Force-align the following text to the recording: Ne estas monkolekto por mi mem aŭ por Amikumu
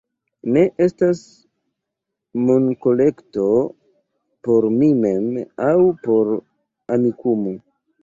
Ne 0.53 0.61
estas 0.85 1.21
monkolekto 2.47 3.47
por 4.49 4.69
mi 4.81 4.93
mem 5.05 5.31
aŭ 5.71 5.79
por 6.09 6.37
Amikumu 6.99 7.59